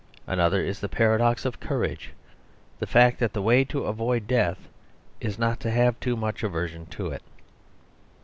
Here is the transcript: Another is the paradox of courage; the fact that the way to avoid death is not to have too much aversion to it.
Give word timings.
Another 0.25 0.59
is 0.63 0.79
the 0.79 0.89
paradox 0.89 1.45
of 1.45 1.59
courage; 1.59 2.09
the 2.79 2.87
fact 2.87 3.19
that 3.19 3.33
the 3.33 3.41
way 3.43 3.63
to 3.65 3.83
avoid 3.83 4.25
death 4.25 4.67
is 5.19 5.37
not 5.37 5.59
to 5.59 5.69
have 5.69 5.99
too 5.99 6.15
much 6.15 6.41
aversion 6.41 6.87
to 6.87 7.11
it. 7.11 7.21